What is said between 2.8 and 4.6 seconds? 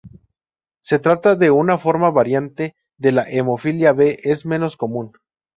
de la hemofilia B, es